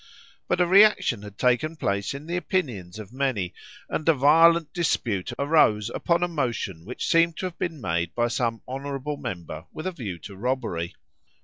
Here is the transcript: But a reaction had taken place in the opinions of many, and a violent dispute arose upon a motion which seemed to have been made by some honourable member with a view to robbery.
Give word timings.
But 0.47 0.59
a 0.59 0.65
reaction 0.65 1.21
had 1.21 1.37
taken 1.37 1.75
place 1.75 2.15
in 2.15 2.25
the 2.25 2.35
opinions 2.35 2.97
of 2.97 3.13
many, 3.13 3.53
and 3.87 4.09
a 4.09 4.15
violent 4.15 4.73
dispute 4.73 5.31
arose 5.37 5.91
upon 5.93 6.23
a 6.23 6.27
motion 6.27 6.85
which 6.85 7.05
seemed 7.05 7.37
to 7.37 7.45
have 7.45 7.59
been 7.59 7.79
made 7.79 8.15
by 8.15 8.27
some 8.29 8.63
honourable 8.67 9.17
member 9.17 9.65
with 9.71 9.85
a 9.85 9.91
view 9.91 10.17
to 10.17 10.35
robbery. 10.35 10.95